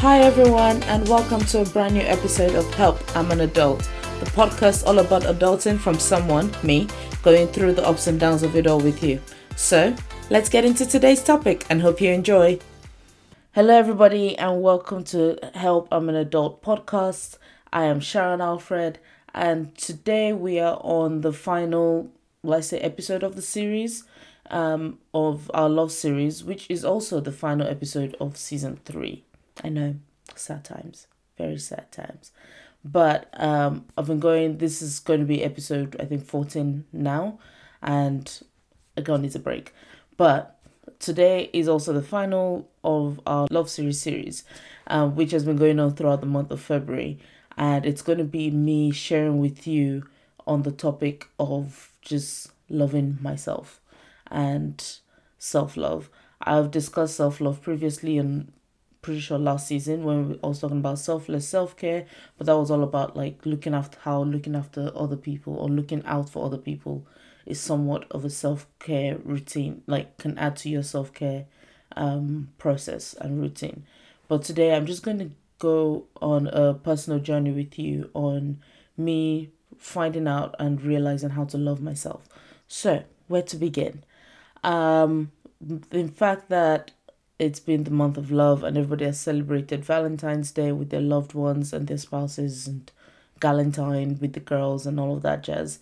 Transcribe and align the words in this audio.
Hi, 0.00 0.18
everyone, 0.20 0.82
and 0.84 1.08
welcome 1.08 1.40
to 1.46 1.62
a 1.62 1.64
brand 1.64 1.94
new 1.94 2.02
episode 2.02 2.54
of 2.54 2.72
Help 2.74 3.16
I'm 3.16 3.30
an 3.30 3.40
Adult, 3.40 3.78
the 4.20 4.26
podcast 4.26 4.86
all 4.86 4.98
about 4.98 5.22
adulting 5.22 5.78
from 5.78 5.98
someone, 5.98 6.54
me, 6.62 6.86
going 7.22 7.48
through 7.48 7.72
the 7.72 7.84
ups 7.84 8.06
and 8.06 8.20
downs 8.20 8.42
of 8.42 8.54
it 8.56 8.66
all 8.66 8.78
with 8.78 9.02
you. 9.02 9.22
So, 9.56 9.96
let's 10.28 10.50
get 10.50 10.66
into 10.66 10.84
today's 10.84 11.24
topic 11.24 11.64
and 11.70 11.80
hope 11.80 12.02
you 12.02 12.10
enjoy. 12.10 12.58
Hello, 13.52 13.74
everybody, 13.74 14.36
and 14.36 14.60
welcome 14.60 15.02
to 15.04 15.38
Help 15.54 15.88
I'm 15.90 16.10
an 16.10 16.14
Adult 16.14 16.62
podcast. 16.62 17.38
I 17.72 17.84
am 17.84 17.98
Sharon 18.00 18.42
Alfred, 18.42 18.98
and 19.34 19.74
today 19.78 20.34
we 20.34 20.60
are 20.60 20.78
on 20.82 21.22
the 21.22 21.32
final, 21.32 22.10
let's 22.42 22.68
say, 22.68 22.78
episode 22.80 23.22
of 23.22 23.34
the 23.34 23.42
series 23.42 24.04
um, 24.50 24.98
of 25.14 25.50
our 25.54 25.70
love 25.70 25.90
series, 25.90 26.44
which 26.44 26.66
is 26.70 26.84
also 26.84 27.18
the 27.18 27.32
final 27.32 27.66
episode 27.66 28.14
of 28.20 28.36
season 28.36 28.78
three. 28.84 29.24
I 29.64 29.68
know, 29.68 29.96
sad 30.34 30.64
times, 30.64 31.06
very 31.38 31.58
sad 31.58 31.90
times. 31.92 32.32
But 32.84 33.28
um, 33.34 33.86
I've 33.96 34.06
been 34.06 34.20
going, 34.20 34.58
this 34.58 34.80
is 34.80 35.00
going 35.00 35.20
to 35.20 35.26
be 35.26 35.42
episode, 35.42 35.96
I 35.98 36.04
think, 36.04 36.24
14 36.24 36.84
now, 36.92 37.38
and 37.82 38.40
I 38.96 39.00
gonna 39.00 39.22
need 39.22 39.34
a 39.34 39.40
break. 39.40 39.74
But 40.16 40.58
today 40.98 41.50
is 41.52 41.68
also 41.68 41.92
the 41.92 42.02
final 42.02 42.68
of 42.84 43.20
our 43.26 43.48
love 43.50 43.68
series 43.68 44.00
series, 44.00 44.44
uh, 44.86 45.08
which 45.08 45.32
has 45.32 45.44
been 45.44 45.56
going 45.56 45.80
on 45.80 45.94
throughout 45.94 46.20
the 46.20 46.26
month 46.26 46.50
of 46.50 46.60
February. 46.60 47.18
And 47.56 47.86
it's 47.86 48.02
going 48.02 48.18
to 48.18 48.24
be 48.24 48.50
me 48.50 48.92
sharing 48.92 49.38
with 49.38 49.66
you 49.66 50.06
on 50.46 50.62
the 50.62 50.70
topic 50.70 51.28
of 51.38 51.92
just 52.02 52.52
loving 52.68 53.18
myself 53.20 53.80
and 54.30 54.82
self 55.38 55.76
love. 55.76 56.10
I've 56.40 56.70
discussed 56.70 57.16
self 57.16 57.40
love 57.40 57.62
previously 57.62 58.18
and 58.18 58.52
pretty 59.06 59.20
sure 59.20 59.38
last 59.38 59.68
season 59.68 60.02
when 60.02 60.36
I 60.42 60.48
was 60.48 60.58
talking 60.58 60.78
about 60.78 60.98
selfless 60.98 61.48
self 61.48 61.76
care, 61.76 62.06
but 62.36 62.48
that 62.48 62.58
was 62.58 62.72
all 62.72 62.82
about 62.82 63.16
like 63.16 63.46
looking 63.46 63.72
after 63.72 63.96
how 64.00 64.24
looking 64.24 64.56
after 64.56 64.90
other 64.96 65.16
people 65.16 65.54
or 65.54 65.68
looking 65.68 66.04
out 66.04 66.28
for 66.28 66.44
other 66.44 66.58
people 66.58 67.06
is 67.46 67.60
somewhat 67.60 68.04
of 68.10 68.24
a 68.24 68.30
self 68.30 68.66
care 68.80 69.16
routine, 69.18 69.82
like 69.86 70.18
can 70.18 70.36
add 70.36 70.56
to 70.56 70.68
your 70.68 70.82
self 70.82 71.14
care 71.14 71.46
um, 71.96 72.48
process 72.58 73.14
and 73.14 73.40
routine. 73.40 73.86
But 74.26 74.42
today 74.42 74.74
I'm 74.74 74.86
just 74.86 75.04
going 75.04 75.20
to 75.20 75.30
go 75.60 76.06
on 76.20 76.48
a 76.48 76.74
personal 76.74 77.20
journey 77.20 77.52
with 77.52 77.78
you 77.78 78.10
on 78.12 78.58
me 78.96 79.52
finding 79.78 80.26
out 80.26 80.56
and 80.58 80.82
realizing 80.82 81.30
how 81.30 81.44
to 81.44 81.56
love 81.56 81.80
myself. 81.80 82.24
So, 82.66 83.04
where 83.28 83.42
to 83.42 83.56
begin? 83.56 84.02
Um, 84.64 85.30
in 85.92 86.08
fact, 86.08 86.48
that 86.48 86.90
it's 87.38 87.60
been 87.60 87.84
the 87.84 87.90
month 87.90 88.16
of 88.16 88.30
love 88.30 88.64
and 88.64 88.76
everybody 88.76 89.04
has 89.04 89.20
celebrated 89.20 89.84
Valentine's 89.84 90.50
Day 90.50 90.72
with 90.72 90.90
their 90.90 91.00
loved 91.00 91.34
ones 91.34 91.72
and 91.72 91.86
their 91.86 91.98
spouses 91.98 92.66
and 92.66 92.90
Galentine 93.40 94.20
with 94.20 94.32
the 94.32 94.40
girls 94.40 94.86
and 94.86 94.98
all 94.98 95.16
of 95.16 95.22
that 95.22 95.42
jazz. 95.42 95.78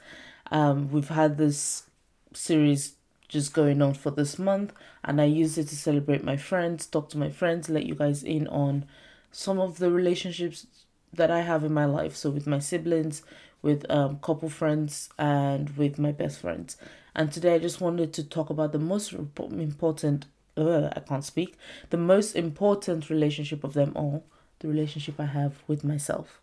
Um, 0.50 0.90
we've 0.90 1.08
had 1.08 1.38
this 1.38 1.84
series 2.32 2.94
just 3.28 3.54
going 3.54 3.80
on 3.80 3.94
for 3.94 4.10
this 4.10 4.38
month 4.38 4.72
and 5.04 5.20
I 5.20 5.24
use 5.24 5.56
it 5.56 5.68
to 5.68 5.76
celebrate 5.76 6.24
my 6.24 6.36
friends, 6.36 6.86
talk 6.86 7.08
to 7.10 7.18
my 7.18 7.30
friends, 7.30 7.68
let 7.68 7.86
you 7.86 7.94
guys 7.94 8.24
in 8.24 8.48
on 8.48 8.86
some 9.30 9.60
of 9.60 9.78
the 9.78 9.90
relationships 9.90 10.66
that 11.12 11.30
I 11.30 11.42
have 11.42 11.62
in 11.62 11.72
my 11.72 11.84
life. 11.84 12.16
So 12.16 12.30
with 12.30 12.46
my 12.46 12.58
siblings, 12.58 13.22
with 13.62 13.88
um, 13.90 14.18
couple 14.18 14.48
friends, 14.48 15.08
and 15.18 15.74
with 15.76 15.98
my 15.98 16.12
best 16.12 16.40
friends. 16.40 16.76
And 17.14 17.32
today 17.32 17.54
I 17.54 17.58
just 17.58 17.80
wanted 17.80 18.12
to 18.14 18.24
talk 18.24 18.50
about 18.50 18.72
the 18.72 18.78
most 18.78 19.12
important 19.12 20.26
I 20.56 21.00
can't 21.06 21.24
speak, 21.24 21.56
the 21.90 21.96
most 21.96 22.36
important 22.36 23.10
relationship 23.10 23.64
of 23.64 23.74
them 23.74 23.92
all, 23.94 24.24
the 24.60 24.68
relationship 24.68 25.18
I 25.18 25.26
have 25.26 25.62
with 25.66 25.84
myself. 25.84 26.40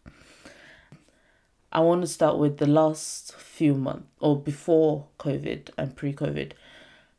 I 1.72 1.80
want 1.80 2.02
to 2.02 2.08
start 2.08 2.38
with 2.38 2.58
the 2.58 2.68
last 2.68 3.34
few 3.34 3.76
months 3.76 4.08
or 4.20 4.38
before 4.38 5.08
COVID 5.20 5.70
and 5.78 5.96
pre 5.96 6.14
COVID. 6.14 6.52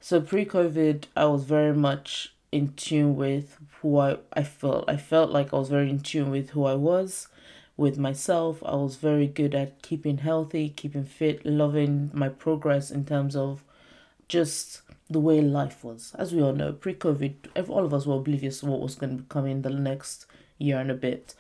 So, 0.00 0.21
pre 0.21 0.44
COVID, 0.44 1.05
I 1.17 1.25
was 1.25 1.44
very 1.44 1.72
much 1.72 2.34
in 2.50 2.75
tune 2.75 3.17
with 3.17 3.56
who 3.81 3.99
I, 3.99 4.19
I 4.34 4.43
felt. 4.43 4.84
I 4.88 4.99
felt 4.99 5.31
like 5.31 5.55
I 5.55 5.56
was 5.56 5.71
very 5.71 5.88
in 5.88 6.00
tune 6.00 6.31
with 6.31 6.50
who 6.50 6.67
I 6.67 6.75
was, 6.75 7.28
with 7.78 7.99
myself. 7.99 8.62
I 8.67 8.77
was 8.77 8.97
very 8.97 9.27
good 9.27 9.55
at 9.55 9.81
keeping 9.81 10.19
healthy, 10.19 10.69
keeping 10.69 11.05
fit, 11.05 11.47
loving 11.47 12.11
my 12.12 12.28
progress 12.28 12.91
in 12.91 13.06
terms 13.06 13.34
of 13.34 13.65
just 14.28 14.83
the 15.12 15.21
way 15.21 15.41
life 15.41 15.84
was. 15.84 16.15
As 16.19 16.33
we 16.33 16.43
all 16.43 16.53
know, 16.53 16.73
pre 16.73 16.95
COVID, 16.95 17.69
all 17.69 17.84
of 17.84 17.95
us 17.95 18.06
were 18.06 18.17
oblivious 18.17 18.61
to 18.61 18.67
what 18.67 18.81
was 18.81 18.95
going 18.95 19.17
to 19.17 19.23
be 19.23 19.28
coming 19.28 19.62
the 19.62 19.71
next 19.71 20.27
year 20.59 20.78
and 20.78 20.91
a 20.91 20.95
bit. 20.95 21.34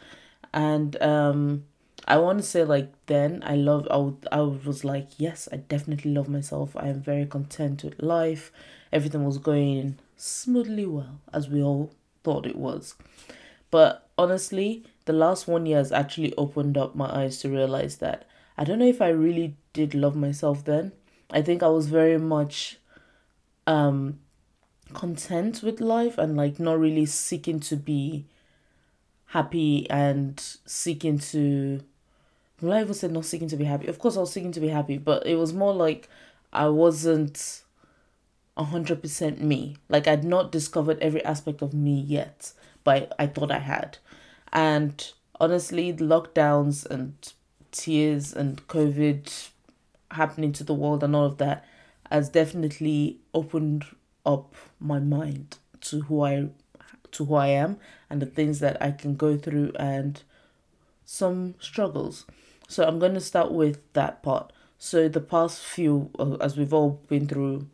And 0.52 1.00
um, 1.02 1.64
I 2.06 2.18
want 2.18 2.38
to 2.40 2.44
say, 2.44 2.64
like, 2.64 2.92
then 3.06 3.42
I 3.46 3.56
love, 3.56 3.86
I, 3.90 4.36
I 4.36 4.40
was 4.40 4.84
like, 4.84 5.08
yes, 5.18 5.48
I 5.52 5.56
definitely 5.56 6.12
love 6.12 6.28
myself. 6.28 6.76
I 6.76 6.88
am 6.88 7.00
very 7.00 7.26
content 7.26 7.84
with 7.84 8.02
life. 8.02 8.52
Everything 8.92 9.24
was 9.24 9.38
going 9.38 9.98
smoothly 10.16 10.86
well, 10.86 11.20
as 11.32 11.48
we 11.48 11.62
all 11.62 11.92
thought 12.22 12.46
it 12.46 12.56
was. 12.56 12.94
But 13.70 14.08
honestly, 14.18 14.84
the 15.06 15.12
last 15.12 15.48
one 15.48 15.66
year 15.66 15.78
has 15.78 15.92
actually 15.92 16.34
opened 16.36 16.76
up 16.76 16.94
my 16.94 17.08
eyes 17.22 17.38
to 17.40 17.48
realize 17.48 17.96
that 17.96 18.26
I 18.56 18.64
don't 18.64 18.78
know 18.78 18.86
if 18.86 19.00
I 19.00 19.08
really 19.08 19.56
did 19.72 19.94
love 19.94 20.14
myself 20.14 20.64
then. 20.64 20.92
I 21.30 21.40
think 21.40 21.62
I 21.62 21.68
was 21.68 21.86
very 21.86 22.18
much 22.18 22.78
um 23.66 24.18
content 24.92 25.62
with 25.62 25.80
life 25.80 26.18
and 26.18 26.36
like 26.36 26.60
not 26.60 26.78
really 26.78 27.06
seeking 27.06 27.60
to 27.60 27.76
be 27.76 28.26
happy 29.26 29.88
and 29.88 30.38
seeking 30.66 31.18
to 31.18 31.80
I 32.62 32.80
even 32.80 32.94
said 32.94 33.10
not 33.10 33.24
seeking 33.24 33.48
to 33.48 33.56
be 33.56 33.64
happy. 33.64 33.88
Of 33.88 33.98
course 33.98 34.16
I 34.16 34.20
was 34.20 34.32
seeking 34.32 34.52
to 34.52 34.60
be 34.60 34.68
happy, 34.68 34.96
but 34.96 35.26
it 35.26 35.34
was 35.34 35.52
more 35.52 35.74
like 35.74 36.08
I 36.52 36.68
wasn't 36.68 37.62
hundred 38.56 39.02
percent 39.02 39.40
me. 39.40 39.76
Like 39.88 40.06
I'd 40.06 40.22
not 40.22 40.52
discovered 40.52 40.98
every 41.00 41.24
aspect 41.24 41.62
of 41.62 41.74
me 41.74 42.00
yet, 42.00 42.52
but 42.84 43.12
I 43.18 43.26
thought 43.26 43.50
I 43.50 43.58
had. 43.58 43.98
And 44.52 45.10
honestly, 45.40 45.90
the 45.90 46.04
lockdowns 46.04 46.86
and 46.86 47.14
tiers 47.72 48.32
and 48.32 48.64
COVID 48.68 49.48
happening 50.12 50.52
to 50.52 50.62
the 50.62 50.74
world 50.74 51.02
and 51.02 51.16
all 51.16 51.24
of 51.24 51.38
that 51.38 51.64
has 52.12 52.28
definitely 52.28 53.18
opened 53.32 53.84
up 54.24 54.54
my 54.78 54.98
mind 54.98 55.58
to 55.80 56.02
who 56.02 56.22
I 56.22 56.48
to 57.12 57.24
who 57.24 57.34
I 57.34 57.48
am 57.48 57.78
and 58.08 58.22
the 58.22 58.26
things 58.26 58.60
that 58.60 58.80
I 58.80 58.90
can 58.90 59.16
go 59.16 59.36
through 59.36 59.72
and 59.76 60.22
some 61.04 61.54
struggles. 61.60 62.24
So 62.68 62.84
I'm 62.84 62.98
going 62.98 63.14
to 63.14 63.20
start 63.20 63.52
with 63.52 63.80
that 63.92 64.22
part. 64.22 64.52
So 64.78 65.08
the 65.08 65.20
past 65.20 65.62
few 65.62 66.10
uh, 66.18 66.36
as 66.36 66.56
we've 66.56 66.72
all 66.72 67.00
been 67.08 67.26
through 67.26 67.66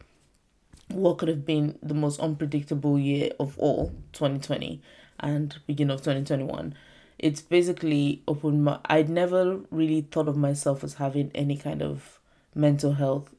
what 0.89 1.19
could 1.19 1.29
have 1.29 1.45
been 1.45 1.79
the 1.83 1.95
most 1.95 2.19
unpredictable 2.21 2.99
year 2.99 3.31
of 3.39 3.59
all 3.59 3.93
2020 4.13 4.81
and 5.21 5.57
beginning 5.67 5.93
of 5.93 6.01
2021 6.01 6.75
it's 7.19 7.43
basically 7.43 8.23
opened 8.27 8.65
my 8.65 8.79
i'd 8.87 9.09
never 9.09 9.61
really 9.71 10.01
thought 10.01 10.29
of 10.29 10.37
myself 10.37 10.83
as 10.83 10.95
having 10.95 11.31
any 11.35 11.57
kind 11.57 11.83
of 11.83 12.21
mental 12.55 12.95
health 12.95 13.35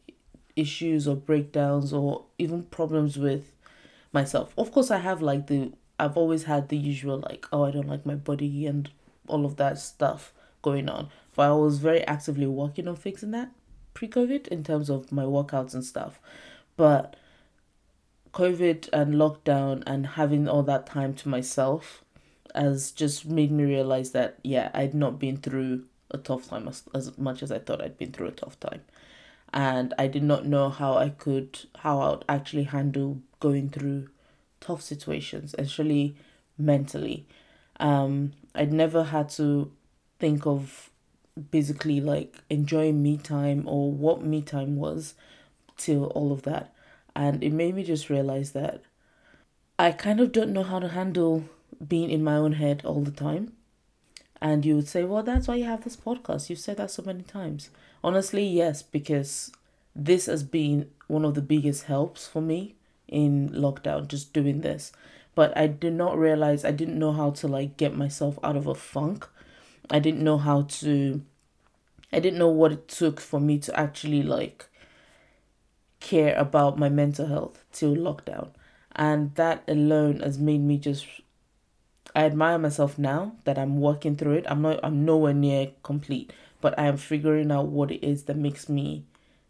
issues 0.60 1.08
or 1.08 1.16
breakdowns 1.16 1.94
or 1.94 2.26
even 2.38 2.64
problems 2.64 3.18
with 3.18 3.52
myself. 4.12 4.54
Of 4.58 4.72
course, 4.72 4.92
I 4.92 4.98
have 4.98 5.22
like 5.22 5.48
the 5.48 5.74
I've 5.98 6.18
always 6.18 6.44
had 6.44 6.70
the 6.70 6.78
usual 6.78 7.20
like 7.20 7.46
oh 7.52 7.66
I 7.66 7.72
don't 7.72 7.88
like 7.88 8.06
my 8.06 8.16
body 8.16 8.66
and 8.66 8.90
all 9.28 9.46
of 9.46 9.58
that 9.58 9.78
stuff 9.78 10.34
going 10.62 10.90
on. 10.90 11.10
But 11.36 11.50
I 11.50 11.54
was 11.54 11.80
very 11.80 12.06
actively 12.06 12.48
working 12.48 12.88
on 12.88 12.96
fixing 12.96 13.32
that 13.32 13.52
pre-COVID 13.94 14.48
in 14.48 14.64
terms 14.64 14.90
of 14.90 15.12
my 15.12 15.24
workouts 15.24 15.74
and 15.74 15.84
stuff. 15.84 16.20
But 16.78 17.16
COVID 18.34 18.90
and 18.94 19.16
lockdown 19.16 19.84
and 19.86 20.06
having 20.08 20.48
all 20.48 20.64
that 20.64 20.86
time 20.86 21.14
to 21.16 21.30
myself 21.30 22.04
has 22.56 22.92
just 22.92 23.26
made 23.26 23.52
me 23.52 23.64
realize 23.64 24.12
that 24.12 24.40
yeah, 24.44 24.70
I'd 24.74 24.94
not 24.94 25.20
been 25.20 25.38
through 25.38 25.86
a 26.12 26.18
tough 26.18 26.50
time 26.50 26.68
as, 26.68 26.84
as 26.94 27.18
much 27.18 27.44
as 27.44 27.52
I 27.52 27.60
thought 27.60 27.82
I'd 27.82 27.98
been 27.98 28.12
through 28.12 28.28
a 28.28 28.32
tough 28.32 28.60
time 28.60 28.82
and 29.54 29.94
I 29.98 30.08
did 30.08 30.24
not 30.24 30.46
know 30.46 30.70
how 30.70 30.96
I 30.96 31.10
could 31.10 31.60
how 31.80 32.00
I 32.00 32.10
would 32.12 32.26
actually 32.30 32.64
handle 32.64 33.22
going 33.40 33.70
through 33.70 34.10
tough 34.60 34.82
situations, 34.82 35.56
especially 35.58 36.16
mentally. 36.58 37.26
Um, 37.80 38.34
I'd 38.54 38.74
never 38.74 39.06
had 39.06 39.30
to 39.32 39.72
think 40.20 40.46
of 40.46 40.90
basically 41.52 42.02
like 42.02 42.38
enjoying 42.50 43.02
me 43.02 43.18
time 43.18 43.68
or 43.68 43.92
what 43.92 44.22
me 44.22 44.42
time 44.42 44.76
was 44.76 45.14
till 45.78 46.06
all 46.08 46.32
of 46.32 46.44
that. 46.44 46.74
And 47.16 47.44
it 47.44 47.54
made 47.54 47.76
me 47.76 47.84
just 47.84 48.10
realize 48.10 48.52
that 48.52 48.82
I 49.78 49.92
kind 49.92 50.20
of 50.20 50.32
don't 50.32 50.52
know 50.52 50.64
how 50.64 50.80
to 50.80 50.90
handle 50.90 51.46
being 51.86 52.10
in 52.10 52.24
my 52.24 52.36
own 52.36 52.54
head 52.54 52.82
all 52.84 53.02
the 53.02 53.12
time. 53.12 53.54
And 54.42 54.66
you 54.66 54.76
would 54.76 54.88
say, 54.88 55.04
well, 55.04 55.24
that's 55.24 55.48
why 55.48 55.56
you 55.56 55.66
have 55.66 55.84
this 55.84 55.98
podcast. 55.98 56.50
You've 56.50 56.60
said 56.60 56.78
that 56.78 56.92
so 56.92 57.04
many 57.04 57.24
times. 57.24 57.70
Honestly, 58.04 58.46
yes, 58.46 58.82
because 58.82 59.52
this 59.96 60.28
has 60.28 60.44
been 60.44 60.90
one 61.08 61.26
of 61.26 61.34
the 61.36 61.42
biggest 61.42 61.84
helps 61.86 62.28
for 62.28 62.42
me 62.42 62.76
in 63.08 63.50
lockdown 63.50 64.08
just 64.08 64.32
doing 64.34 64.62
this 64.62 64.92
but 65.36 65.56
i 65.58 65.66
did 65.68 65.94
not 65.94 66.18
realize 66.18 66.64
i 66.64 66.72
didn't 66.72 67.00
know 67.00 67.12
how 67.12 67.32
to 67.32 67.48
like 67.48 67.76
get 67.76 67.96
myself 67.96 68.38
out 68.44 68.56
of 68.56 68.68
a 68.68 68.76
funk 68.76 69.28
i 69.90 69.98
didn't 70.00 70.24
know 70.24 70.38
how 70.38 70.62
to 70.62 71.22
i 72.14 72.20
didn't 72.20 72.40
know 72.40 72.48
what 72.48 72.72
it 72.72 72.88
took 72.88 73.20
for 73.20 73.40
me 73.40 73.58
to 73.58 73.78
actually 73.78 74.22
like 74.22 74.68
care 76.00 76.36
about 76.38 76.78
my 76.78 76.88
mental 76.88 77.26
health 77.26 77.66
till 77.74 77.96
lockdown 77.96 78.50
and 78.96 79.34
that 79.36 79.64
alone 79.68 80.20
has 80.20 80.38
made 80.38 80.62
me 80.62 80.78
just 80.78 81.06
I 82.16 82.26
admire 82.26 82.58
myself 82.58 82.98
now 82.98 83.34
that 83.44 83.58
I'm 83.58 83.80
working 83.80 84.16
through 84.16 84.34
it. 84.34 84.46
I'm 84.48 84.62
not 84.62 84.80
I'm 84.84 85.06
nowhere 85.06 85.34
near 85.34 85.72
complete, 85.84 86.34
but 86.62 86.78
I 86.78 86.88
am 86.88 86.98
figuring 86.98 87.52
out 87.52 87.68
what 87.68 87.92
it 87.92 88.04
is 88.04 88.24
that 88.24 88.38
makes 88.38 88.68
me 88.70 89.06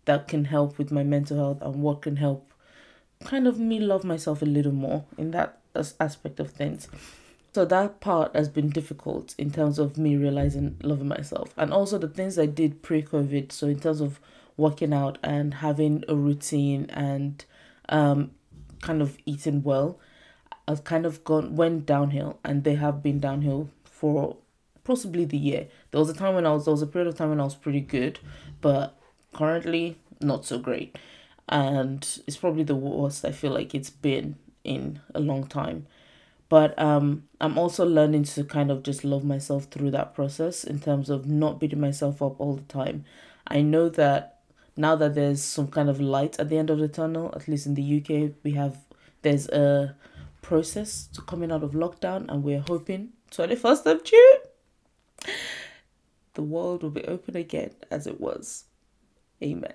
that 0.06 0.27
can 0.27 0.45
help 0.45 0.77
with 0.77 0.91
my 0.91 1.03
mental 1.03 1.38
health 1.38 1.61
and 1.61 1.81
what 1.81 2.01
can 2.01 2.15
help 2.17 2.51
kind 3.23 3.47
of 3.47 3.59
me 3.59 3.79
love 3.79 4.03
myself 4.03 4.41
a 4.41 4.45
little 4.45 4.71
more 4.71 5.06
in 5.17 5.31
that 5.31 5.59
aspect 6.00 6.39
of 6.39 6.51
things. 6.51 6.88
So 7.53 7.65
that 7.65 8.00
part 8.00 8.35
has 8.35 8.47
been 8.47 8.69
difficult 8.69 9.33
in 9.38 9.51
terms 9.51 9.79
of 9.79 9.97
me 9.97 10.15
realizing 10.15 10.77
loving 10.83 11.07
myself 11.07 11.53
and 11.57 11.73
also 11.73 11.97
the 11.97 12.07
things 12.07 12.38
I 12.38 12.45
did 12.45 12.81
pre-COVID. 12.81 13.51
So 13.51 13.67
in 13.67 13.79
terms 13.79 14.01
of 14.01 14.19
working 14.56 14.94
out 14.94 15.17
and 15.23 15.56
having 15.56 16.03
a 16.07 16.15
routine 16.15 16.85
and 16.91 17.44
um, 17.89 18.31
kind 18.81 19.01
of 19.01 19.17
eating 19.25 19.63
well, 19.63 20.00
I've 20.69 20.83
kind 20.83 21.07
of 21.07 21.24
gone 21.24 21.56
went 21.56 21.88
downhill, 21.88 22.38
and 22.45 22.63
they 22.63 22.75
have 22.75 23.01
been 23.01 23.19
downhill 23.19 23.69
for 23.83 24.38
possibly 24.83 25.25
the 25.25 25.38
year. 25.38 25.68
There 25.89 26.00
was 26.00 26.12
a 26.12 26.13
time 26.13 26.36
when 26.36 26.45
I 26.45 26.54
was 26.54 26.66
there 26.66 26.71
was 26.71 26.83
a 26.83 26.88
period 26.88 27.07
of 27.07 27.16
time 27.16 27.30
when 27.30 27.39
I 27.42 27.44
was 27.44 27.56
pretty 27.56 27.81
good, 27.81 28.19
but 28.62 28.95
currently 29.33 29.98
not 30.21 30.45
so 30.45 30.60
great, 30.60 30.95
and 31.48 32.07
it's 32.27 32.38
probably 32.38 32.62
the 32.62 32.75
worst 32.75 33.25
I 33.25 33.31
feel 33.31 33.51
like 33.51 33.74
it's 33.74 33.89
been 33.89 34.36
in 34.63 35.00
a 35.16 35.19
long 35.19 35.48
time. 35.48 35.88
But 36.50 36.77
um, 36.80 37.24
I'm 37.42 37.57
also 37.57 37.83
learning 37.83 38.25
to 38.25 38.44
kind 38.44 38.69
of 38.69 38.83
just 38.83 39.04
love 39.04 39.24
myself 39.24 39.66
through 39.66 39.89
that 39.92 40.13
process 40.13 40.63
in 40.63 40.80
terms 40.80 41.10
of 41.10 41.25
not 41.27 41.60
beating 41.60 41.81
myself 41.81 42.21
up 42.21 42.39
all 42.39 42.56
the 42.56 42.74
time. 42.74 43.06
I 43.48 43.62
know 43.62 43.89
that 43.89 44.38
now 44.77 44.95
that 44.98 45.16
there's 45.16 45.44
some 45.44 45.68
kind 45.68 45.89
of 45.89 46.00
light 46.00 46.39
at 46.39 46.50
the 46.50 46.57
end 46.57 46.69
of 46.69 46.77
the 46.77 46.88
tunnel, 46.88 47.33
at 47.36 47.48
least 47.48 47.66
in 47.66 47.74
the 47.74 47.98
UK, 47.98 48.36
we 48.44 48.51
have 48.51 48.77
there's 49.24 49.50
a 49.50 49.95
process 50.49 51.07
to 51.13 51.21
coming 51.21 51.51
out 51.51 51.63
of 51.63 51.71
lockdown, 51.71 52.25
and 52.27 52.43
we're 52.43 52.65
hoping 52.67 53.09
21st 53.31 53.85
of 53.85 54.03
June 54.03 54.39
the 56.39 56.43
world 56.43 56.83
will 56.83 56.89
be 56.89 57.03
open 57.05 57.35
again 57.35 57.71
as 57.91 58.07
it 58.07 58.19
was. 58.21 58.63
Amen. 59.43 59.73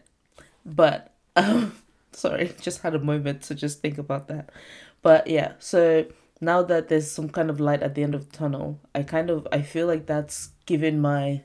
But 0.65 1.13
um 1.37 1.77
sorry, 2.13 2.55
just 2.61 2.81
had 2.81 2.95
a 2.95 2.99
moment 2.99 3.43
to 3.43 3.55
just 3.55 3.81
think 3.81 3.99
about 3.99 4.29
that. 4.29 4.51
But 5.03 5.27
yeah, 5.27 5.53
so 5.59 6.07
now 6.41 6.63
that 6.63 6.89
there's 6.89 7.11
some 7.11 7.29
kind 7.29 7.51
of 7.51 7.61
light 7.61 7.83
at 7.83 7.95
the 7.95 8.03
end 8.03 8.15
of 8.15 8.31
the 8.31 8.37
tunnel, 8.37 8.81
I 8.95 9.03
kind 9.03 9.29
of 9.29 9.47
I 9.53 9.61
feel 9.61 9.87
like 9.87 10.07
that's 10.07 10.51
given 10.65 11.01
my 11.01 11.43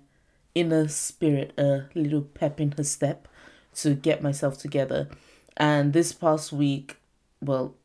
inner 0.56 0.88
spirit 0.88 1.54
a 1.58 1.90
little 1.96 2.22
pep 2.22 2.60
in 2.62 2.72
her 2.78 2.84
step 2.84 3.28
to 3.76 3.94
get 3.94 4.24
myself 4.24 4.58
together. 4.58 5.10
And 5.58 5.92
this 5.92 6.14
past 6.14 6.54
week, 6.54 6.96
well, 7.42 7.76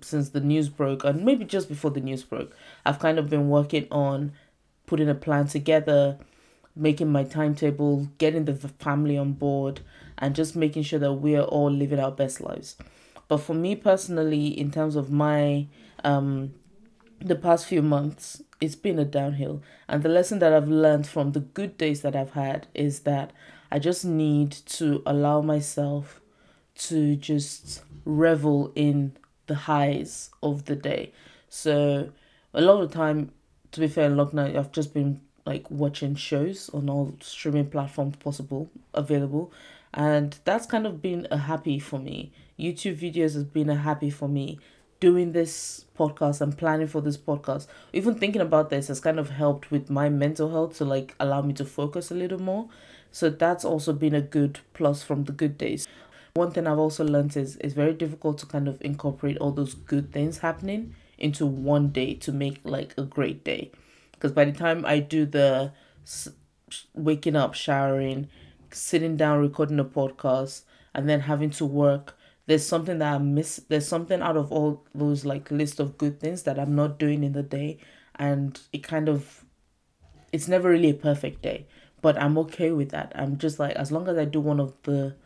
since 0.00 0.30
the 0.30 0.40
news 0.40 0.68
broke, 0.68 1.04
and 1.04 1.24
maybe 1.24 1.44
just 1.44 1.68
before 1.68 1.90
the 1.90 2.00
news 2.00 2.22
broke, 2.22 2.54
I've 2.84 2.98
kind 2.98 3.18
of 3.18 3.28
been 3.28 3.48
working 3.48 3.86
on 3.90 4.32
putting 4.86 5.08
a 5.08 5.14
plan 5.14 5.46
together, 5.46 6.18
making 6.74 7.10
my 7.10 7.24
timetable, 7.24 8.08
getting 8.18 8.44
the 8.44 8.54
family 8.54 9.16
on 9.18 9.32
board, 9.32 9.80
and 10.18 10.34
just 10.34 10.56
making 10.56 10.82
sure 10.82 10.98
that 10.98 11.14
we 11.14 11.36
are 11.36 11.44
all 11.44 11.70
living 11.70 12.00
our 12.00 12.12
best 12.12 12.40
lives. 12.40 12.76
But 13.28 13.38
for 13.38 13.54
me 13.54 13.74
personally, 13.74 14.48
in 14.48 14.70
terms 14.70 14.96
of 14.96 15.10
my 15.10 15.66
um, 16.04 16.54
the 17.20 17.34
past 17.34 17.66
few 17.66 17.82
months, 17.82 18.42
it's 18.60 18.74
been 18.74 18.98
a 18.98 19.04
downhill. 19.04 19.62
And 19.88 20.02
the 20.02 20.08
lesson 20.08 20.38
that 20.40 20.52
I've 20.52 20.68
learned 20.68 21.06
from 21.06 21.32
the 21.32 21.40
good 21.40 21.76
days 21.76 22.02
that 22.02 22.14
I've 22.14 22.32
had 22.32 22.66
is 22.74 23.00
that 23.00 23.32
I 23.70 23.78
just 23.78 24.04
need 24.04 24.52
to 24.52 25.02
allow 25.06 25.40
myself 25.40 26.20
to 26.78 27.16
just 27.16 27.82
revel 28.04 28.72
in 28.74 29.16
the 29.46 29.54
highs 29.54 30.30
of 30.42 30.64
the 30.64 30.76
day. 30.76 31.12
So 31.48 32.10
a 32.52 32.60
lot 32.60 32.82
of 32.82 32.90
the 32.90 32.94
time, 32.94 33.32
to 33.72 33.80
be 33.80 33.88
fair, 33.88 34.06
in 34.06 34.16
lockdown, 34.16 34.56
I've 34.56 34.72
just 34.72 34.94
been 34.94 35.20
like 35.44 35.70
watching 35.70 36.16
shows 36.16 36.68
on 36.74 36.90
all 36.90 37.14
streaming 37.20 37.70
platforms 37.70 38.16
possible 38.16 38.68
available, 38.94 39.52
and 39.94 40.38
that's 40.44 40.66
kind 40.66 40.86
of 40.86 41.00
been 41.00 41.26
a 41.30 41.38
happy 41.38 41.78
for 41.78 41.98
me. 41.98 42.32
YouTube 42.58 42.96
videos 42.98 43.34
has 43.34 43.44
been 43.44 43.70
a 43.70 43.76
happy 43.76 44.10
for 44.10 44.28
me. 44.28 44.58
Doing 44.98 45.32
this 45.32 45.84
podcast 45.98 46.40
and 46.40 46.56
planning 46.56 46.86
for 46.86 47.02
this 47.02 47.18
podcast, 47.18 47.66
even 47.92 48.14
thinking 48.14 48.40
about 48.40 48.70
this 48.70 48.88
has 48.88 48.98
kind 48.98 49.18
of 49.18 49.28
helped 49.28 49.70
with 49.70 49.90
my 49.90 50.08
mental 50.08 50.50
health 50.50 50.78
to 50.78 50.86
like 50.86 51.14
allow 51.20 51.42
me 51.42 51.52
to 51.52 51.66
focus 51.66 52.10
a 52.10 52.14
little 52.14 52.40
more. 52.40 52.68
So 53.12 53.28
that's 53.28 53.62
also 53.62 53.92
been 53.92 54.14
a 54.14 54.22
good 54.22 54.60
plus 54.72 55.02
from 55.02 55.24
the 55.24 55.32
good 55.32 55.58
days. 55.58 55.86
One 56.36 56.50
thing 56.50 56.66
I've 56.66 56.78
also 56.78 57.02
learned 57.02 57.34
is 57.34 57.56
it's 57.62 57.72
very 57.72 57.94
difficult 57.94 58.36
to 58.38 58.46
kind 58.46 58.68
of 58.68 58.76
incorporate 58.82 59.38
all 59.38 59.52
those 59.52 59.72
good 59.72 60.12
things 60.12 60.36
happening 60.36 60.94
into 61.16 61.46
one 61.46 61.88
day 61.88 62.12
to 62.12 62.30
make 62.30 62.60
like 62.62 62.92
a 62.98 63.04
great 63.04 63.42
day. 63.42 63.72
Because 64.12 64.32
by 64.32 64.44
the 64.44 64.52
time 64.52 64.84
I 64.84 64.98
do 64.98 65.24
the 65.24 65.72
waking 66.92 67.36
up, 67.36 67.54
showering, 67.54 68.28
sitting 68.70 69.16
down, 69.16 69.40
recording 69.40 69.80
a 69.80 69.84
podcast, 69.86 70.64
and 70.94 71.08
then 71.08 71.20
having 71.20 71.48
to 71.52 71.64
work, 71.64 72.18
there's 72.44 72.66
something 72.66 72.98
that 72.98 73.14
I 73.14 73.16
miss. 73.16 73.62
There's 73.70 73.88
something 73.88 74.20
out 74.20 74.36
of 74.36 74.52
all 74.52 74.84
those 74.94 75.24
like 75.24 75.50
list 75.50 75.80
of 75.80 75.96
good 75.96 76.20
things 76.20 76.42
that 76.42 76.58
I'm 76.58 76.74
not 76.74 76.98
doing 76.98 77.24
in 77.24 77.32
the 77.32 77.42
day, 77.42 77.78
and 78.16 78.60
it 78.74 78.82
kind 78.82 79.08
of, 79.08 79.46
it's 80.34 80.48
never 80.48 80.68
really 80.68 80.90
a 80.90 80.94
perfect 80.94 81.40
day, 81.40 81.66
but 82.02 82.20
I'm 82.20 82.36
okay 82.36 82.72
with 82.72 82.90
that. 82.90 83.12
I'm 83.14 83.38
just 83.38 83.58
like 83.58 83.74
as 83.76 83.90
long 83.90 84.06
as 84.06 84.18
I 84.18 84.26
do 84.26 84.40
one 84.40 84.60
of 84.60 84.74
the 84.82 85.16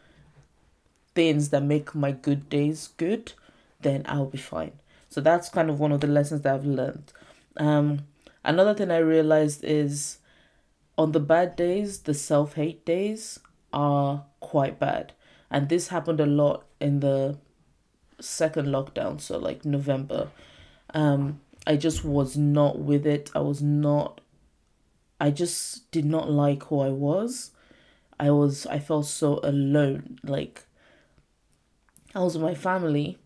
things 1.14 1.50
that 1.50 1.62
make 1.62 1.94
my 1.94 2.12
good 2.12 2.48
days 2.48 2.90
good, 2.96 3.32
then 3.80 4.04
I'll 4.06 4.26
be 4.26 4.38
fine. 4.38 4.72
So 5.08 5.20
that's 5.20 5.48
kind 5.48 5.70
of 5.70 5.80
one 5.80 5.92
of 5.92 6.00
the 6.00 6.06
lessons 6.06 6.42
that 6.42 6.54
I've 6.54 6.64
learned. 6.64 7.12
Um, 7.56 8.06
another 8.44 8.74
thing 8.74 8.90
I 8.90 8.98
realized 8.98 9.64
is 9.64 10.18
on 10.96 11.12
the 11.12 11.20
bad 11.20 11.56
days, 11.56 12.00
the 12.00 12.14
self 12.14 12.54
hate 12.54 12.84
days 12.84 13.40
are 13.72 14.24
quite 14.40 14.78
bad. 14.78 15.12
And 15.50 15.68
this 15.68 15.88
happened 15.88 16.20
a 16.20 16.26
lot 16.26 16.64
in 16.80 17.00
the 17.00 17.38
second 18.20 18.68
lockdown, 18.68 19.20
so 19.20 19.38
like 19.38 19.64
November. 19.64 20.30
Um, 20.94 21.40
I 21.66 21.76
just 21.76 22.04
was 22.04 22.36
not 22.36 22.78
with 22.78 23.06
it. 23.06 23.30
I 23.34 23.40
was 23.40 23.62
not, 23.62 24.20
I 25.20 25.30
just 25.30 25.90
did 25.90 26.04
not 26.04 26.30
like 26.30 26.64
who 26.64 26.80
I 26.80 26.90
was. 26.90 27.50
I 28.18 28.30
was, 28.30 28.66
I 28.66 28.78
felt 28.78 29.06
so 29.06 29.40
alone. 29.42 30.18
Like, 30.22 30.64
I 32.14 32.20
was 32.20 32.34
with 32.36 32.42
my 32.42 32.54
family, 32.54 33.18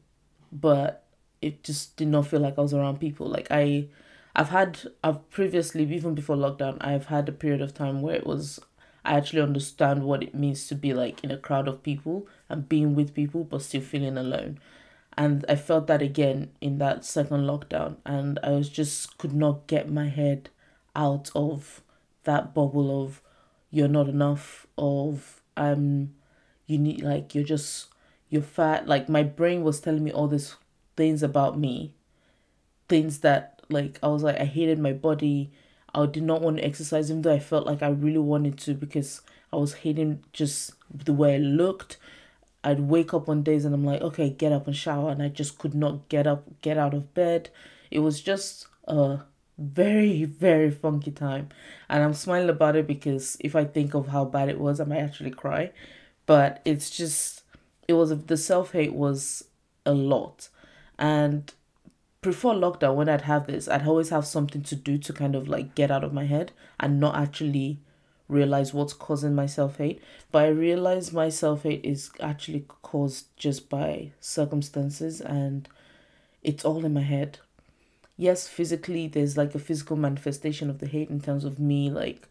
but 0.53 1.05
it 1.41 1.63
just 1.63 1.97
did 1.97 2.09
not 2.09 2.27
feel 2.27 2.41
like 2.41 2.59
I 2.59 2.63
was 2.63 2.75
around 2.75 3.01
people. 3.01 3.27
Like 3.29 3.49
I 3.51 3.89
I've 4.37 4.51
had 4.51 4.81
I've 5.03 5.29
previously 5.31 5.83
even 5.85 6.15
before 6.15 6.37
lockdown, 6.37 6.77
I've 6.81 7.07
had 7.07 7.29
a 7.29 7.33
period 7.33 7.61
of 7.61 7.75
time 7.75 8.03
where 8.03 8.17
it 8.17 8.27
was 8.27 8.61
I 9.05 9.15
actually 9.15 9.43
understand 9.43 10.05
what 10.05 10.23
it 10.23 10.35
means 10.35 10.67
to 10.69 10.75
be 10.75 10.95
like 10.95 11.23
in 11.23 11.31
a 11.31 11.37
crowd 11.37 11.69
of 11.69 11.83
people 11.83 12.27
and 12.49 12.69
being 12.69 12.95
with 12.95 13.15
people 13.15 13.45
but 13.45 13.63
still 13.63 13.83
feeling 13.83 14.17
alone. 14.17 14.59
And 15.17 15.45
I 15.49 15.55
felt 15.57 15.87
that 15.87 16.03
again 16.03 16.51
in 16.61 16.79
that 16.79 17.05
second 17.05 17.43
lockdown 17.43 17.97
and 18.05 18.39
I 18.43 18.51
was 18.51 18.69
just 18.69 19.17
could 19.19 19.33
not 19.35 19.67
get 19.67 19.91
my 19.91 20.09
head 20.09 20.51
out 20.97 21.31
of 21.35 21.83
that 22.25 22.55
bubble 22.55 23.05
of 23.05 23.21
you're 23.71 23.89
not 23.89 24.09
enough 24.09 24.67
of 24.79 25.43
um 25.57 26.15
you 26.67 26.79
need 26.79 27.03
like 27.03 27.35
you're 27.35 27.45
just 27.45 27.94
you're 28.35 28.43
fat. 28.43 28.89
Like 28.89 29.09
my 29.09 29.23
brain 29.23 29.63
was 29.63 29.81
telling 29.81 30.03
me 30.03 30.11
all 30.11 30.27
these 30.27 30.57
things 30.97 31.23
about 31.23 31.57
me, 31.57 31.95
things 32.89 33.21
that 33.21 33.63
like 33.71 34.01
I 34.03 34.09
was 34.09 34.25
like 34.25 34.39
I 34.41 34.45
hated 34.45 34.81
my 34.81 34.93
body. 34.93 35.53
I 35.95 36.07
did 36.07 36.25
not 36.25 36.43
want 36.43 36.57
to 36.57 36.65
exercise 36.65 37.11
even 37.11 37.23
though 37.23 37.33
I 37.33 37.39
felt 37.39 37.65
like 37.65 37.81
I 37.81 37.89
really 37.91 38.19
wanted 38.19 38.59
to 38.59 38.75
because 38.75 39.23
I 39.53 39.57
was 39.57 39.75
hating 39.75 40.25
just 40.33 40.73
the 40.93 41.13
way 41.13 41.37
I 41.37 41.39
looked. 41.39 41.97
I'd 42.65 42.81
wake 42.81 43.15
up 43.15 43.29
on 43.29 43.45
days 43.45 43.65
and 43.65 43.73
I'm 43.73 43.85
like, 43.85 44.03
okay, 44.03 44.31
get 44.31 44.51
up 44.51 44.67
and 44.67 44.75
shower, 44.75 45.11
and 45.11 45.23
I 45.23 45.29
just 45.29 45.59
could 45.59 45.75
not 45.75 46.09
get 46.09 46.27
up, 46.27 46.45
get 46.61 46.77
out 46.79 46.95
of 46.95 47.15
bed. 47.15 47.51
It 47.91 48.01
was 48.01 48.21
just 48.21 48.67
a 48.89 49.21
very, 49.59 50.25
very 50.47 50.71
funky 50.73 51.13
time, 51.13 51.51
and 51.89 52.03
I'm 52.03 52.15
smiling 52.15 52.49
about 52.49 52.75
it 52.75 52.89
because 52.89 53.37
if 53.39 53.55
I 53.55 53.65
think 53.65 53.95
of 53.95 54.09
how 54.09 54.25
bad 54.25 54.49
it 54.49 54.59
was, 54.59 54.81
I 54.81 54.85
might 54.85 54.99
actually 54.99 55.31
cry. 55.31 55.71
But 56.27 56.63
it's 56.65 56.91
just 56.91 57.44
it 57.89 57.95
was 57.95 58.11
the 58.25 58.37
self 58.37 58.73
hate 58.73 58.95
was 58.95 59.45
a 59.87 59.93
lot, 59.93 60.49
and 60.99 61.53
before 62.25 62.55
lockdown 62.55 62.95
when 62.95 63.09
I'd 63.09 63.23
have 63.23 63.47
this, 63.47 63.69
I'd 63.69 63.87
always 63.87 64.09
have 64.09 64.27
something 64.27 64.63
to 64.63 64.75
do 64.75 64.97
to 64.99 65.13
kind 65.13 65.35
of 65.35 65.49
like 65.49 65.75
get 65.75 65.91
out 65.91 66.05
of 66.05 66.15
my 66.15 66.25
head 66.25 66.53
and 66.81 66.99
not 66.99 67.17
actually 67.17 67.81
realize 68.29 68.73
what's 68.73 68.95
causing 68.95 69.35
my 69.35 69.47
self 69.47 69.77
hate. 69.77 70.03
But 70.33 70.45
I 70.45 70.49
realize 70.49 71.13
my 71.13 71.29
self 71.29 71.65
hate 71.65 71.85
is 71.85 72.11
actually 72.21 72.65
caused 72.83 73.27
just 73.37 73.69
by 73.69 74.13
circumstances 74.21 75.21
and 75.21 75.69
it's 76.43 76.65
all 76.65 76.85
in 76.85 76.95
my 76.95 77.03
head. 77.03 77.39
Yes, 78.17 78.49
physically, 78.49 79.07
there's 79.07 79.37
like 79.37 79.55
a 79.55 79.59
physical 79.59 79.97
manifestation 79.97 80.71
of 80.71 80.79
the 80.79 80.87
hate 80.87 81.11
in 81.11 81.21
terms 81.21 81.45
of 81.45 81.59
me, 81.59 81.91
like, 81.91 82.29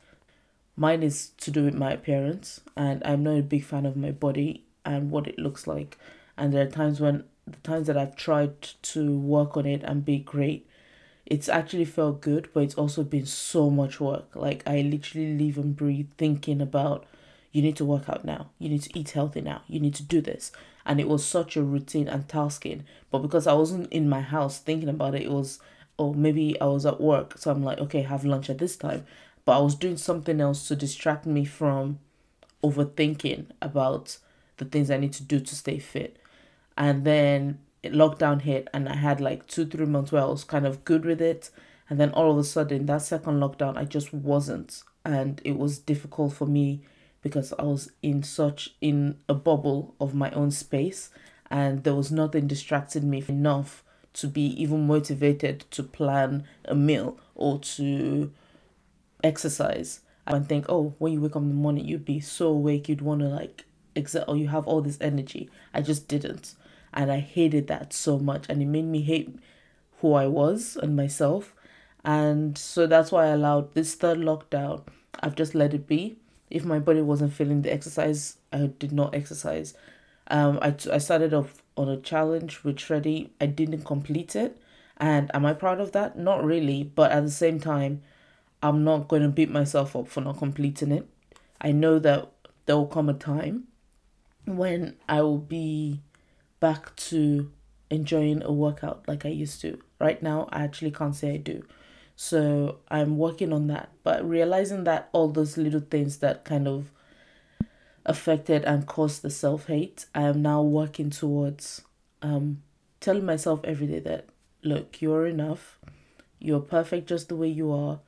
mine 0.77 1.03
is 1.03 1.29
to 1.37 1.51
do 1.51 1.65
with 1.65 1.73
my 1.73 1.91
appearance, 1.91 2.61
and 2.77 3.01
I'm 3.03 3.21
not 3.21 3.37
a 3.37 3.43
big 3.43 3.65
fan 3.65 3.85
of 3.85 3.97
my 3.97 4.11
body 4.11 4.63
and 4.85 5.11
what 5.11 5.27
it 5.27 5.39
looks 5.39 5.67
like. 5.67 5.97
And 6.37 6.53
there 6.53 6.65
are 6.65 6.69
times 6.69 6.99
when 6.99 7.23
the 7.45 7.57
times 7.57 7.87
that 7.87 7.97
I've 7.97 8.15
tried 8.15 8.61
to 8.61 9.17
work 9.17 9.57
on 9.57 9.65
it 9.65 9.83
and 9.83 10.05
be 10.05 10.19
great, 10.19 10.67
it's 11.25 11.49
actually 11.49 11.85
felt 11.85 12.21
good, 12.21 12.49
but 12.53 12.63
it's 12.63 12.75
also 12.75 13.03
been 13.03 13.25
so 13.25 13.69
much 13.69 13.99
work. 13.99 14.35
Like 14.35 14.63
I 14.67 14.81
literally 14.81 15.37
live 15.37 15.57
and 15.57 15.75
breathe 15.75 16.09
thinking 16.17 16.61
about 16.61 17.05
you 17.51 17.61
need 17.61 17.75
to 17.77 17.85
work 17.85 18.09
out 18.09 18.25
now, 18.25 18.49
you 18.57 18.69
need 18.69 18.81
to 18.83 18.99
eat 18.99 19.11
healthy 19.11 19.41
now, 19.41 19.61
you 19.67 19.79
need 19.79 19.95
to 19.95 20.03
do 20.03 20.21
this. 20.21 20.51
And 20.85 20.99
it 20.99 21.07
was 21.07 21.23
such 21.23 21.55
a 21.55 21.63
routine 21.63 22.07
and 22.07 22.27
tasking. 22.27 22.83
But 23.11 23.19
because 23.19 23.47
I 23.47 23.53
wasn't 23.53 23.91
in 23.91 24.09
my 24.09 24.21
house 24.21 24.59
thinking 24.59 24.89
about 24.89 25.15
it, 25.15 25.21
it 25.21 25.31
was 25.31 25.59
or 25.97 26.13
maybe 26.13 26.59
I 26.59 26.65
was 26.65 26.85
at 26.85 26.99
work, 26.99 27.37
so 27.37 27.51
I'm 27.51 27.63
like, 27.63 27.79
okay, 27.79 28.01
have 28.01 28.25
lunch 28.25 28.49
at 28.49 28.57
this 28.57 28.75
time. 28.75 29.05
But 29.45 29.57
I 29.57 29.61
was 29.61 29.75
doing 29.75 29.97
something 29.97 30.41
else 30.41 30.67
to 30.67 30.75
distract 30.75 31.25
me 31.25 31.45
from 31.45 31.99
overthinking 32.63 33.47
about 33.61 34.17
the 34.63 34.69
things 34.69 34.89
I 34.89 34.97
need 34.97 35.13
to 35.13 35.23
do 35.23 35.39
to 35.39 35.55
stay 35.55 35.79
fit. 35.79 36.17
And 36.77 37.05
then 37.05 37.59
lockdown 37.83 38.41
hit 38.41 38.69
and 38.73 38.87
I 38.87 38.95
had 38.95 39.19
like 39.19 39.47
two, 39.47 39.65
three 39.65 39.85
months 39.85 40.11
where 40.11 40.23
I 40.23 40.25
was 40.25 40.43
kind 40.43 40.65
of 40.65 40.85
good 40.85 41.05
with 41.05 41.21
it. 41.21 41.49
And 41.89 41.99
then 41.99 42.11
all 42.11 42.31
of 42.31 42.37
a 42.37 42.43
sudden, 42.43 42.85
that 42.85 43.01
second 43.01 43.39
lockdown, 43.39 43.77
I 43.77 43.85
just 43.85 44.13
wasn't. 44.13 44.83
And 45.05 45.41
it 45.43 45.57
was 45.57 45.79
difficult 45.79 46.33
for 46.33 46.45
me 46.45 46.81
because 47.21 47.53
I 47.57 47.63
was 47.63 47.91
in 48.01 48.23
such 48.23 48.75
in 48.81 49.17
a 49.27 49.33
bubble 49.33 49.95
of 49.99 50.13
my 50.13 50.31
own 50.31 50.51
space 50.51 51.09
and 51.49 51.83
there 51.83 51.95
was 51.95 52.11
nothing 52.11 52.47
distracting 52.47 53.09
me 53.09 53.23
enough 53.27 53.83
to 54.13 54.27
be 54.27 54.43
even 54.61 54.87
motivated 54.87 55.65
to 55.71 55.83
plan 55.83 56.45
a 56.65 56.75
meal 56.75 57.17
or 57.35 57.59
to 57.59 58.31
exercise 59.23 60.01
and 60.27 60.47
think, 60.47 60.65
oh, 60.69 60.93
when 60.99 61.13
you 61.13 61.21
wake 61.21 61.35
up 61.35 61.41
in 61.41 61.49
the 61.49 61.55
morning, 61.55 61.85
you'd 61.85 62.05
be 62.05 62.19
so 62.19 62.47
awake, 62.47 62.89
you'd 62.89 63.01
want 63.01 63.21
to 63.21 63.27
like 63.27 63.65
exert, 63.95 64.25
or 64.27 64.37
you 64.37 64.47
have 64.47 64.67
all 64.67 64.81
this 64.81 64.97
energy. 65.01 65.49
I 65.73 65.81
just 65.81 66.07
didn't. 66.07 66.55
And 66.93 67.11
I 67.11 67.19
hated 67.19 67.67
that 67.67 67.93
so 67.93 68.19
much. 68.19 68.45
And 68.49 68.61
it 68.61 68.67
made 68.67 68.85
me 68.85 69.01
hate 69.01 69.35
who 69.99 70.13
I 70.13 70.27
was 70.27 70.77
and 70.81 70.95
myself. 70.95 71.55
And 72.03 72.57
so 72.57 72.85
that's 72.85 73.11
why 73.11 73.25
I 73.25 73.29
allowed 73.29 73.73
this 73.73 73.95
third 73.95 74.19
lockdown. 74.19 74.83
I've 75.19 75.35
just 75.35 75.55
let 75.55 75.73
it 75.73 75.87
be. 75.87 76.17
If 76.49 76.65
my 76.65 76.77
body 76.77 77.01
wasn't 77.01 77.33
feeling 77.33 77.61
the 77.61 77.73
exercise 77.73 78.37
I 78.51 78.67
did 78.67 78.91
not 78.91 79.15
exercise. 79.15 79.73
Um 80.27 80.59
I, 80.61 80.75
I 80.91 80.97
started 80.97 81.33
off 81.33 81.63
on 81.77 81.89
a 81.89 81.97
challenge 81.97 82.63
with 82.63 82.75
Shreddy. 82.75 83.29
I 83.39 83.45
didn't 83.47 83.83
complete 83.83 84.35
it. 84.35 84.61
And 84.97 85.31
am 85.33 85.45
I 85.45 85.53
proud 85.53 85.79
of 85.79 85.93
that? 85.93 86.17
Not 86.17 86.43
really. 86.43 86.83
But 86.83 87.11
at 87.11 87.23
the 87.23 87.31
same 87.31 87.59
time 87.59 88.01
I'm 88.61 88.83
not 88.83 89.07
going 89.07 89.23
to 89.23 89.29
beat 89.29 89.49
myself 89.49 89.95
up 89.95 90.07
for 90.07 90.21
not 90.21 90.37
completing 90.37 90.91
it. 90.91 91.07
I 91.59 91.71
know 91.71 91.99
that 91.99 92.29
there 92.65 92.77
will 92.77 92.87
come 92.87 93.09
a 93.09 93.13
time 93.13 93.67
when 94.45 94.95
I 95.07 95.21
will 95.21 95.37
be 95.37 96.01
back 96.59 96.95
to 96.95 97.51
enjoying 97.89 98.41
a 98.43 98.51
workout 98.51 99.03
like 99.07 99.25
I 99.25 99.29
used 99.29 99.61
to. 99.61 99.79
Right 99.99 100.21
now, 100.21 100.47
I 100.51 100.63
actually 100.63 100.91
can't 100.91 101.15
say 101.15 101.33
I 101.33 101.37
do. 101.37 101.63
So 102.15 102.79
I'm 102.89 103.17
working 103.17 103.51
on 103.53 103.67
that, 103.67 103.89
but 104.03 104.27
realizing 104.27 104.83
that 104.83 105.09
all 105.13 105.29
those 105.29 105.57
little 105.57 105.79
things 105.81 106.17
that 106.17 106.45
kind 106.45 106.67
of 106.67 106.91
affected 108.05 108.63
and 108.65 108.85
caused 108.85 109.21
the 109.21 109.29
self 109.29 109.67
hate, 109.67 110.05
I 110.13 110.23
am 110.23 110.41
now 110.41 110.61
working 110.61 111.09
towards 111.09 111.81
um, 112.21 112.61
telling 112.99 113.25
myself 113.25 113.61
every 113.63 113.87
day 113.87 113.99
that 113.99 114.27
look, 114.63 115.01
you're 115.01 115.27
enough, 115.27 115.79
you're 116.39 116.59
perfect 116.59 117.07
just 117.07 117.29
the 117.29 117.35
way 117.35 117.47
you 117.47 117.71
are. 117.71 117.99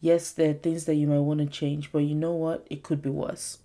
Yes, 0.00 0.30
there 0.30 0.50
are 0.50 0.54
things 0.54 0.84
that 0.84 0.94
you 0.94 1.06
might 1.06 1.18
want 1.18 1.40
to 1.40 1.46
change, 1.46 1.90
but 1.90 2.00
you 2.00 2.14
know 2.14 2.32
what? 2.32 2.66
It 2.70 2.82
could 2.82 3.02
be 3.02 3.10
worse. 3.10 3.58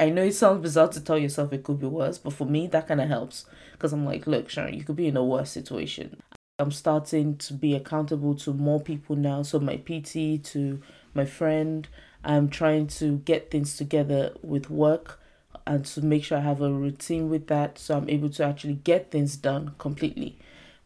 I 0.00 0.10
know 0.10 0.22
it 0.22 0.34
sounds 0.34 0.62
bizarre 0.62 0.88
to 0.88 1.00
tell 1.00 1.18
yourself 1.18 1.52
it 1.52 1.62
could 1.62 1.80
be 1.80 1.86
worse, 1.86 2.18
but 2.18 2.32
for 2.32 2.46
me, 2.46 2.66
that 2.68 2.88
kind 2.88 3.00
of 3.00 3.08
helps 3.08 3.46
because 3.72 3.92
I'm 3.92 4.04
like, 4.04 4.26
look, 4.26 4.48
Sharon, 4.48 4.74
you 4.74 4.84
could 4.84 4.96
be 4.96 5.06
in 5.06 5.16
a 5.16 5.24
worse 5.24 5.50
situation. 5.50 6.20
I'm 6.58 6.72
starting 6.72 7.36
to 7.38 7.52
be 7.52 7.74
accountable 7.74 8.34
to 8.36 8.52
more 8.52 8.80
people 8.80 9.16
now. 9.16 9.42
So, 9.42 9.58
my 9.60 9.76
PT, 9.76 10.42
to 10.44 10.80
my 11.12 11.24
friend, 11.24 11.88
I'm 12.24 12.48
trying 12.48 12.86
to 12.88 13.18
get 13.18 13.50
things 13.50 13.76
together 13.76 14.32
with 14.42 14.70
work 14.70 15.20
and 15.66 15.84
to 15.84 16.02
make 16.02 16.24
sure 16.24 16.38
I 16.38 16.42
have 16.42 16.60
a 16.60 16.72
routine 16.72 17.30
with 17.30 17.46
that 17.46 17.78
so 17.78 17.96
I'm 17.96 18.08
able 18.08 18.28
to 18.30 18.44
actually 18.44 18.74
get 18.74 19.10
things 19.10 19.36
done 19.36 19.74
completely. 19.78 20.38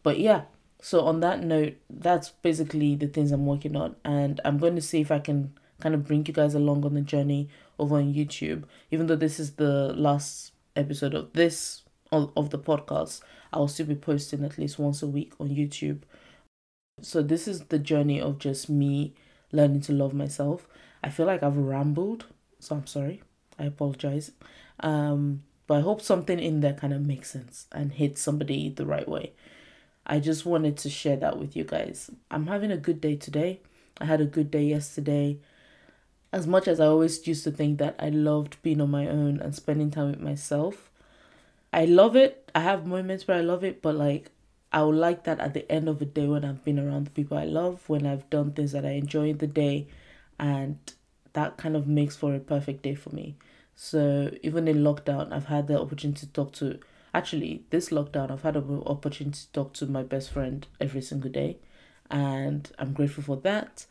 But 0.03 0.19
yeah, 0.19 0.43
so 0.81 1.01
on 1.01 1.19
that 1.19 1.43
note, 1.43 1.75
that's 1.89 2.29
basically 2.29 2.95
the 2.95 3.07
things 3.07 3.31
I'm 3.31 3.45
working 3.45 3.75
on, 3.75 3.95
and 4.05 4.39
I'm 4.45 4.57
going 4.57 4.75
to 4.75 4.81
see 4.81 5.01
if 5.01 5.11
I 5.11 5.19
can 5.19 5.53
kind 5.81 5.95
of 5.95 6.05
bring 6.07 6.25
you 6.25 6.33
guys 6.33 6.55
along 6.55 6.85
on 6.85 6.93
the 6.93 7.01
journey 7.01 7.49
over 7.79 7.97
on 7.97 8.13
YouTube. 8.13 8.63
Even 8.91 9.07
though 9.07 9.15
this 9.15 9.39
is 9.39 9.53
the 9.53 9.93
last 9.93 10.53
episode 10.75 11.13
of 11.13 11.33
this 11.33 11.83
of, 12.11 12.31
of 12.35 12.49
the 12.49 12.59
podcast, 12.59 13.21
I'll 13.53 13.67
still 13.67 13.85
be 13.85 13.95
posting 13.95 14.43
at 14.43 14.57
least 14.57 14.79
once 14.79 15.01
a 15.01 15.07
week 15.07 15.33
on 15.39 15.49
YouTube. 15.49 16.01
So 17.01 17.21
this 17.21 17.47
is 17.47 17.65
the 17.65 17.79
journey 17.79 18.19
of 18.19 18.39
just 18.39 18.69
me 18.69 19.13
learning 19.51 19.81
to 19.81 19.93
love 19.93 20.13
myself. 20.13 20.67
I 21.03 21.09
feel 21.09 21.25
like 21.25 21.43
I've 21.43 21.57
rambled, 21.57 22.25
so 22.59 22.75
I'm 22.75 22.87
sorry. 22.87 23.21
I 23.57 23.65
apologize. 23.65 24.31
Um, 24.79 25.43
but 25.67 25.77
I 25.77 25.81
hope 25.81 26.01
something 26.01 26.39
in 26.39 26.61
there 26.61 26.73
kind 26.73 26.93
of 26.93 27.01
makes 27.01 27.31
sense 27.31 27.67
and 27.71 27.93
hits 27.93 28.21
somebody 28.21 28.69
the 28.69 28.85
right 28.85 29.07
way. 29.07 29.33
I 30.05 30.19
just 30.19 30.45
wanted 30.45 30.77
to 30.77 30.89
share 30.89 31.17
that 31.17 31.37
with 31.37 31.55
you 31.55 31.63
guys. 31.63 32.09
I'm 32.31 32.47
having 32.47 32.71
a 32.71 32.77
good 32.77 32.99
day 32.99 33.15
today. 33.15 33.61
I 33.99 34.05
had 34.05 34.21
a 34.21 34.25
good 34.25 34.49
day 34.49 34.63
yesterday 34.63 35.39
as 36.31 36.45
much 36.47 36.67
as 36.67 36.79
I 36.79 36.85
always 36.85 37.25
used 37.27 37.43
to 37.45 37.51
think 37.51 37.79
that 37.79 37.95
I 37.99 38.09
loved 38.09 38.61
being 38.61 38.81
on 38.81 38.91
my 38.91 39.07
own 39.07 39.39
and 39.39 39.55
spending 39.55 39.91
time 39.91 40.11
with 40.11 40.21
myself, 40.21 40.91
I 41.73 41.85
love 41.85 42.15
it. 42.15 42.49
I 42.53 42.61
have 42.61 42.85
moments 42.85 43.27
where 43.27 43.37
I 43.37 43.41
love 43.41 43.63
it, 43.63 43.81
but 43.81 43.95
like 43.95 44.31
I 44.71 44.83
would 44.83 44.95
like 44.95 45.23
that 45.23 45.39
at 45.39 45.53
the 45.53 45.69
end 45.71 45.87
of 45.89 45.99
the 45.99 46.05
day 46.05 46.27
when 46.27 46.45
I've 46.45 46.63
been 46.63 46.79
around 46.79 47.05
the 47.05 47.11
people 47.11 47.37
I 47.37 47.45
love, 47.45 47.87
when 47.87 48.05
I've 48.05 48.29
done 48.29 48.51
things 48.51 48.71
that 48.73 48.85
I 48.85 48.91
enjoy 48.91 49.29
in 49.29 49.37
the 49.39 49.47
day, 49.47 49.87
and 50.39 50.77
that 51.33 51.57
kind 51.57 51.75
of 51.75 51.87
makes 51.87 52.15
for 52.15 52.35
a 52.35 52.39
perfect 52.39 52.83
day 52.83 52.95
for 52.95 53.09
me. 53.09 53.35
So 53.75 54.31
even 54.43 54.67
in 54.67 54.83
lockdown, 54.83 55.31
I've 55.31 55.45
had 55.45 55.67
the 55.67 55.79
opportunity 55.79 56.27
to 56.27 56.33
talk 56.33 56.53
to. 56.53 56.79
Actually, 57.13 57.63
this 57.71 57.89
lockdown, 57.89 58.29
I've 58.29 58.43
had 58.43 58.55
an 58.55 58.83
opportunity 58.85 59.39
to 59.39 59.51
talk 59.51 59.73
to 59.73 59.87
my 59.87 60.03
best 60.03 60.31
friend 60.31 60.67
every 60.79 61.01
single 61.01 61.31
day, 61.31 61.57
and 62.11 62.69
I'm 62.77 62.93
grateful 62.93 63.23
for 63.23 63.37
that. 63.37 63.87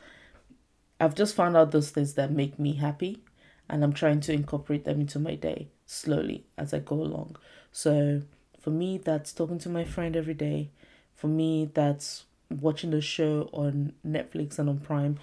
I've 1.00 1.14
just 1.14 1.34
found 1.34 1.56
out 1.56 1.70
those 1.70 1.90
things 1.90 2.14
that 2.14 2.32
make 2.32 2.58
me 2.58 2.74
happy 2.74 3.22
and 3.68 3.84
I'm 3.84 3.92
trying 3.92 4.20
to 4.20 4.32
incorporate 4.32 4.84
them 4.84 5.00
into 5.00 5.18
my 5.18 5.34
day 5.34 5.68
slowly 5.86 6.44
as 6.56 6.74
I 6.74 6.80
go 6.80 6.96
along. 6.96 7.36
So 7.70 8.22
for 8.58 8.70
me, 8.70 8.98
that's 8.98 9.32
talking 9.32 9.58
to 9.60 9.68
my 9.68 9.84
friend 9.84 10.16
every 10.16 10.34
day. 10.34 10.70
For 11.14 11.28
me, 11.28 11.70
that's 11.72 12.24
watching 12.50 12.90
the 12.90 13.00
show 13.00 13.48
on 13.52 13.92
Netflix 14.06 14.58
and 14.58 14.68
on 14.68 14.78
Prime. 14.78 15.18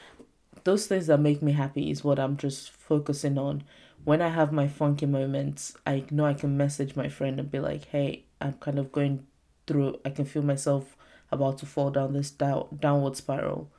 Those 0.63 0.87
things 0.87 1.07
that 1.07 1.19
make 1.19 1.41
me 1.41 1.51
happy 1.51 1.91
is 1.91 2.03
what 2.03 2.19
I'm 2.19 2.37
just 2.37 2.71
focusing 2.71 3.37
on. 3.37 3.63
When 4.03 4.21
I 4.21 4.29
have 4.29 4.51
my 4.51 4.67
funky 4.67 5.05
moments, 5.05 5.75
I 5.85 6.05
know 6.11 6.25
I 6.25 6.33
can 6.33 6.57
message 6.57 6.95
my 6.95 7.09
friend 7.09 7.39
and 7.39 7.51
be 7.51 7.59
like, 7.59 7.85
hey, 7.85 8.25
I'm 8.39 8.53
kind 8.53 8.79
of 8.79 8.91
going 8.91 9.25
through, 9.67 9.99
I 10.05 10.09
can 10.11 10.25
feel 10.25 10.43
myself 10.43 10.95
about 11.31 11.57
to 11.59 11.65
fall 11.65 11.89
down 11.89 12.13
this 12.13 12.29
down, 12.29 12.77
downward 12.79 13.15
spiral. 13.15 13.71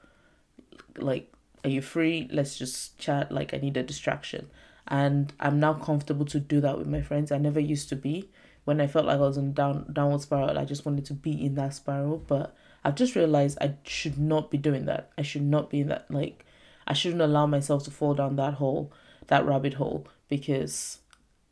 Like, 0.96 1.32
are 1.66 1.70
you 1.70 1.82
free? 1.82 2.28
Let's 2.32 2.56
just 2.56 2.96
chat. 2.98 3.30
Like, 3.30 3.52
I 3.52 3.58
need 3.58 3.76
a 3.76 3.82
distraction. 3.82 4.48
And 4.88 5.32
I'm 5.40 5.60
now 5.60 5.74
comfortable 5.74 6.24
to 6.26 6.40
do 6.40 6.60
that 6.60 6.78
with 6.78 6.86
my 6.86 7.02
friends. 7.02 7.32
I 7.32 7.38
never 7.38 7.60
used 7.60 7.88
to 7.90 7.96
be. 7.96 8.30
When 8.64 8.80
I 8.80 8.86
felt 8.86 9.06
like 9.06 9.18
I 9.18 9.20
was 9.20 9.36
in 9.36 9.52
down 9.52 9.86
downward 9.92 10.22
spiral, 10.22 10.58
I 10.58 10.64
just 10.64 10.86
wanted 10.86 11.04
to 11.06 11.14
be 11.14 11.44
in 11.44 11.54
that 11.56 11.74
spiral. 11.74 12.18
But 12.18 12.56
I've 12.84 12.94
just 12.94 13.16
realized 13.16 13.58
I 13.60 13.74
should 13.84 14.18
not 14.18 14.50
be 14.50 14.58
doing 14.58 14.86
that. 14.86 15.10
I 15.18 15.22
should 15.22 15.42
not 15.42 15.70
be 15.70 15.80
in 15.80 15.88
that 15.88 16.10
like 16.10 16.44
I 16.86 16.92
shouldn't 16.92 17.22
allow 17.22 17.46
myself 17.46 17.84
to 17.84 17.90
fall 17.90 18.14
down 18.14 18.36
that 18.36 18.54
hole, 18.54 18.92
that 19.26 19.44
rabbit 19.44 19.74
hole, 19.74 20.06
because 20.28 21.00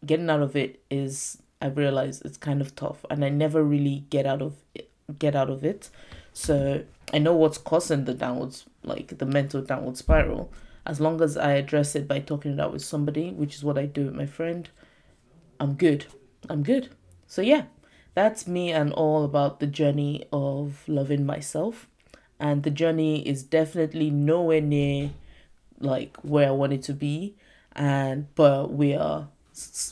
getting 0.07 0.31
out 0.31 0.43
of 0.43 0.55
it 0.55 0.83
is 0.91 1.39
I 1.61 1.67
realize 1.67 2.23
it's 2.23 2.37
kind 2.37 2.61
of 2.61 2.77
tough 2.77 3.05
and 3.11 3.25
I 3.25 3.31
never 3.31 3.65
really 3.65 4.05
get 4.11 4.27
out 4.27 4.43
of 4.43 4.55
it, 4.75 4.91
get 5.19 5.35
out 5.35 5.51
of 5.51 5.65
it. 5.65 5.91
So 6.33 6.85
I 7.13 7.19
know 7.19 7.35
what's 7.35 7.59
causing 7.59 8.05
the 8.05 8.15
downwards, 8.15 8.67
like 8.85 9.19
the 9.19 9.27
mental 9.27 9.63
downward 9.63 9.97
spiral. 9.97 10.53
As 10.87 11.01
long 11.01 11.21
as 11.23 11.37
I 11.37 11.53
address 11.53 11.95
it 11.95 12.07
by 12.07 12.21
talking 12.21 12.53
it 12.53 12.61
out 12.61 12.73
with 12.73 12.85
somebody, 12.85 13.31
which 13.31 13.55
is 13.55 13.65
what 13.65 13.79
I 13.79 13.87
do 13.87 14.05
with 14.07 14.15
my 14.15 14.27
friend, 14.27 14.69
I'm 15.59 15.75
good. 15.75 16.07
I'm 16.49 16.63
good. 16.63 16.91
So 17.27 17.41
yeah, 17.43 17.65
that's 18.15 18.47
me 18.47 18.71
and 18.73 18.93
all 18.93 19.25
about 19.25 19.61
the 19.61 19.67
journey 19.67 20.25
of 20.33 20.85
loving 20.87 21.25
myself. 21.25 21.89
And 22.39 22.63
the 22.63 22.71
journey 22.71 23.27
is 23.27 23.43
definitely 23.43 24.11
nowhere 24.11 24.61
near 24.61 25.11
like 25.81 26.17
where 26.19 26.49
I 26.49 26.53
wanted 26.53 26.83
to 26.85 26.93
be. 26.93 27.37
and 27.75 28.33
but 28.35 28.73
we 28.73 28.95
are 28.95 29.29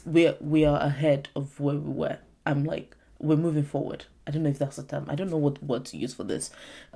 we 0.07 0.27
are, 0.27 0.37
we 0.41 0.65
are 0.65 0.81
ahead 0.81 1.29
of 1.35 1.59
where 1.61 1.77
we 1.77 1.93
were. 1.93 2.19
I'm 2.47 2.65
like 2.65 2.97
we're 3.19 3.37
moving 3.37 3.65
forward. 3.65 4.07
I 4.27 4.31
don't 4.31 4.43
know 4.43 4.51
if 4.51 4.59
that's 4.59 4.79
a 4.79 4.85
term. 4.85 5.07
I 5.09 5.15
don't 5.15 5.31
know 5.31 5.37
what 5.37 5.63
word 5.63 5.85
to 5.87 5.97
use 5.97 6.15
for 6.15 6.25
this. 6.25 6.51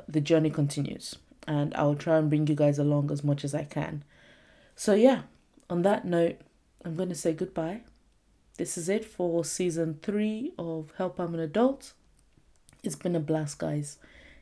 The 0.09 0.21
journey 0.21 0.50
continues, 0.50 1.17
and 1.47 1.75
I'll 1.75 1.95
try 1.95 2.19
and 2.19 2.29
bring 2.29 2.47
you 2.47 2.55
guys 2.55 2.79
along 2.79 3.11
as 3.11 3.23
much 3.23 3.45
as 3.45 3.55
I 3.55 3.65
can. 3.65 4.05
So 4.75 4.95
yeah, 4.95 5.23
on 5.71 5.83
that 5.83 6.05
note, 6.05 6.37
I'm 6.85 6.97
going 6.97 7.09
to 7.09 7.15
say 7.15 7.33
goodbye. 7.33 7.83
This 8.57 8.79
is 8.79 8.88
it 8.88 9.05
for 9.05 9.45
season 9.45 9.99
three 10.03 10.53
of 10.59 10.93
Help 10.97 11.19
I'm 11.19 11.35
an 11.35 11.41
Adult. 11.41 11.93
It's 12.83 12.97
been 12.97 13.17
a 13.17 13.21
blast, 13.21 13.59
guys. 13.59 13.99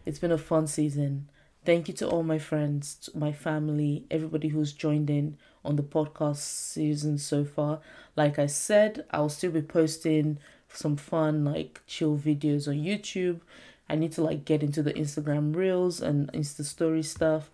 It's 0.07 0.19
been 0.19 0.33
a 0.33 0.39
fun 0.39 0.67
season. 0.67 1.31
Thank 1.65 1.89
you 1.89 1.95
to 1.95 2.09
all 2.09 2.23
my 2.23 2.39
friends, 2.39 3.09
my 3.15 3.33
family, 3.33 4.05
everybody 4.11 4.49
who's 4.49 4.73
joined 4.73 5.09
in 5.09 5.39
on 5.65 5.77
the 5.77 5.83
podcast 5.83 6.37
season 6.37 7.17
so 7.17 7.45
far. 7.45 7.81
Like 8.17 8.39
I 8.39 8.47
said, 8.47 9.07
I'll 9.11 9.31
still 9.31 9.51
be 9.51 9.63
posting 9.63 10.39
some 10.69 10.97
fun, 10.97 11.45
like 11.45 11.81
chill 11.87 12.19
videos 12.19 12.69
on 12.69 12.75
YouTube. 12.75 13.41
I 13.88 13.97
need 13.97 14.12
to 14.12 14.23
like 14.23 14.45
get 14.45 14.62
into 14.62 14.83
the 14.83 14.93
Instagram 14.95 15.55
reels 15.55 16.00
and 16.00 16.33
Insta 16.33 16.64
story 16.64 17.03
stuff. 17.03 17.50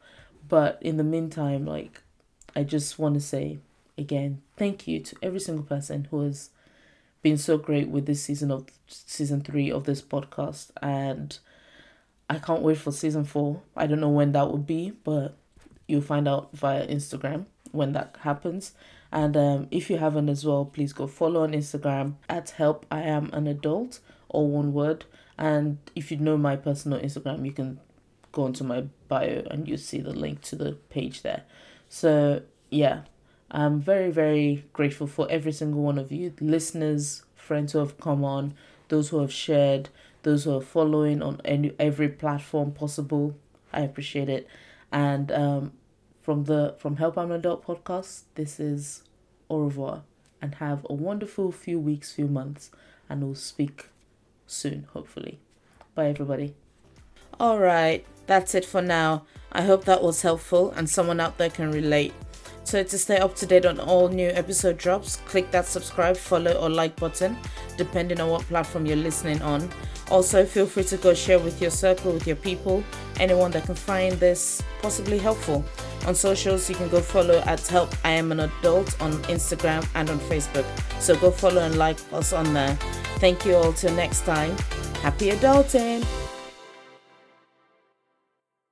But 0.48 0.78
in 0.80 0.96
the 0.96 1.04
meantime, 1.04 1.66
like, 1.66 2.02
I 2.56 2.62
just 2.62 2.98
want 2.98 3.14
to 3.14 3.20
say 3.20 3.58
again, 3.98 4.42
thank 4.56 4.88
you 4.88 5.00
to 5.00 5.16
every 5.22 5.40
single 5.40 5.64
person 5.64 6.08
who 6.10 6.22
has 6.22 6.50
been 7.22 7.36
so 7.36 7.58
great 7.58 7.88
with 7.88 8.06
this 8.06 8.22
season 8.22 8.50
of 8.50 8.66
season 8.86 9.42
three 9.42 9.70
of 9.70 9.84
this 9.84 10.02
podcast. 10.02 10.70
And 10.82 11.38
I 12.28 12.38
can't 12.38 12.62
wait 12.62 12.78
for 12.78 12.92
season 12.92 13.24
four. 13.24 13.60
I 13.76 13.86
don't 13.86 14.00
know 14.00 14.08
when 14.08 14.32
that 14.32 14.48
will 14.48 14.58
be, 14.58 14.92
but 15.04 15.36
you'll 15.86 16.00
find 16.00 16.26
out 16.26 16.50
via 16.52 16.86
Instagram 16.86 17.46
when 17.72 17.92
that 17.92 18.16
happens. 18.20 18.72
And 19.12 19.36
um, 19.36 19.68
if 19.70 19.90
you 19.90 19.98
haven't 19.98 20.28
as 20.28 20.44
well, 20.44 20.64
please 20.64 20.92
go 20.92 21.06
follow 21.06 21.42
on 21.42 21.52
Instagram 21.52 22.14
at 22.28 22.50
help 22.50 22.86
I 22.90 23.02
am 23.02 23.30
an 23.32 23.46
adult 23.46 24.00
or 24.28 24.48
one 24.48 24.72
word. 24.72 25.04
And 25.40 25.78
if 25.96 26.10
you 26.12 26.18
know 26.18 26.36
my 26.36 26.54
personal 26.56 27.00
Instagram, 27.00 27.46
you 27.46 27.52
can 27.52 27.80
go 28.32 28.44
onto 28.44 28.62
my 28.62 28.82
bio 29.08 29.42
and 29.50 29.66
you 29.66 29.76
see 29.78 29.98
the 30.00 30.12
link 30.12 30.42
to 30.42 30.56
the 30.56 30.72
page 30.90 31.22
there. 31.22 31.44
So 31.88 32.42
yeah, 32.70 33.02
I'm 33.50 33.80
very, 33.80 34.10
very 34.10 34.66
grateful 34.72 35.06
for 35.06 35.26
every 35.30 35.52
single 35.52 35.82
one 35.82 35.98
of 35.98 36.12
you, 36.12 36.34
listeners, 36.40 37.22
friends 37.34 37.72
who 37.72 37.78
have 37.78 37.98
come 37.98 38.24
on, 38.24 38.54
those 38.88 39.08
who 39.08 39.20
have 39.20 39.32
shared, 39.32 39.88
those 40.22 40.44
who 40.44 40.56
are 40.56 40.60
following 40.60 41.22
on 41.22 41.40
any 41.44 41.72
every 41.78 42.08
platform 42.08 42.72
possible. 42.72 43.34
I 43.72 43.80
appreciate 43.80 44.28
it. 44.28 44.46
And 44.92 45.32
um, 45.32 45.72
from 46.22 46.44
the 46.44 46.76
from 46.78 46.96
Help 46.96 47.16
I'm 47.16 47.30
an 47.30 47.38
Adult 47.38 47.64
podcast, 47.66 48.22
this 48.34 48.60
is 48.60 49.02
au 49.48 49.60
revoir 49.60 50.02
and 50.42 50.56
have 50.56 50.86
a 50.88 50.94
wonderful 50.94 51.50
few 51.50 51.78
weeks, 51.78 52.12
few 52.12 52.28
months, 52.28 52.70
and 53.08 53.22
we'll 53.22 53.34
speak 53.34 53.89
soon, 54.50 54.86
hopefully. 54.92 55.40
Bye, 55.94 56.08
everybody. 56.08 56.54
All 57.38 57.58
right, 57.58 58.04
that's 58.26 58.54
it 58.54 58.64
for 58.64 58.82
now. 58.82 59.24
I 59.52 59.62
hope 59.62 59.84
that 59.84 60.02
was 60.02 60.22
helpful 60.22 60.72
and 60.72 60.88
someone 60.88 61.20
out 61.20 61.38
there 61.38 61.50
can 61.50 61.72
relate. 61.72 62.12
So 62.64 62.82
to 62.82 62.98
stay 62.98 63.18
up 63.18 63.34
to 63.36 63.46
date 63.46 63.66
on 63.66 63.80
all 63.80 64.08
new 64.08 64.28
episode 64.28 64.76
drops, 64.78 65.16
click 65.16 65.50
that 65.50 65.66
subscribe, 65.66 66.16
follow, 66.16 66.52
or 66.52 66.68
like 66.68 66.94
button, 66.96 67.36
depending 67.76 68.20
on 68.20 68.28
what 68.28 68.42
platform 68.42 68.86
you're 68.86 68.96
listening 68.96 69.42
on. 69.42 69.68
Also, 70.10 70.44
feel 70.44 70.66
free 70.66 70.84
to 70.84 70.96
go 70.96 71.14
share 71.14 71.38
with 71.38 71.60
your 71.60 71.70
circle, 71.70 72.12
with 72.12 72.26
your 72.26 72.36
people, 72.36 72.84
anyone 73.18 73.50
that 73.52 73.64
can 73.64 73.74
find 73.74 74.12
this 74.14 74.62
possibly 74.82 75.18
helpful. 75.18 75.64
On 76.06 76.14
socials, 76.14 76.68
you 76.68 76.74
can 76.74 76.88
go 76.88 77.00
follow 77.00 77.38
at 77.46 77.66
Help 77.66 77.94
I 78.04 78.10
Am 78.10 78.30
an 78.30 78.40
Adult 78.40 79.00
on 79.00 79.12
Instagram 79.24 79.86
and 79.94 80.10
on 80.10 80.18
Facebook. 80.20 80.66
So 81.00 81.16
go 81.16 81.30
follow 81.30 81.62
and 81.62 81.76
like 81.76 81.98
us 82.12 82.32
on 82.32 82.52
there. 82.52 82.78
Thank 83.20 83.44
you 83.44 83.54
all 83.54 83.72
till 83.72 83.94
next 83.94 84.24
time. 84.24 84.56
Happy 85.02 85.30
adulting! 85.30 86.29